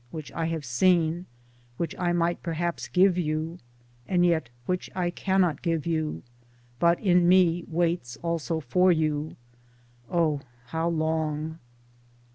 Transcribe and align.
—which 0.09 0.31
I 0.31 0.45
have 0.47 0.65
seen, 0.65 1.27
74 1.77 1.77
Towards 1.77 1.91
Democracy 1.91 1.97
which 1.99 2.01
I 2.09 2.13
might 2.17 2.41
perhaps 2.41 2.87
give 2.87 3.17
you: 3.19 3.59
and 4.07 4.25
yet 4.25 4.49
which 4.65 4.89
I 4.95 5.11
cannot 5.11 5.61
give 5.61 5.85
you, 5.85 6.23
but 6.79 6.99
in 6.99 7.27
me 7.29 7.65
waits 7.67 8.17
also 8.23 8.59
for 8.61 8.91
you— 8.91 9.35
O 10.19 10.41
how 10.69 10.89
long? 10.89 11.59